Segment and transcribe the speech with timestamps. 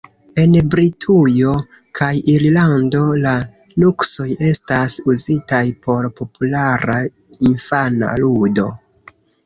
[0.43, 1.51] En Britujo
[1.99, 3.35] kaj Irlando, la
[3.85, 7.01] nuksoj estas uzitaj por populara
[7.55, 8.71] infana ludo.